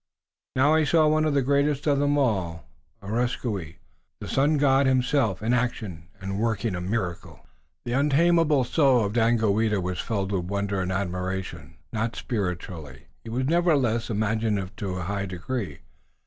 [0.55, 2.65] Now he saw one of the greatest of them all,
[3.03, 3.75] Areskoui,
[4.19, 7.45] the Sun God himself, in action and working a miracle.
[7.85, 11.75] The untamable soul of Daganoweda was filled with wonder and admiration.
[11.93, 12.91] Not spiritual,
[13.23, 15.81] he was nevertheless imaginative to a high degree.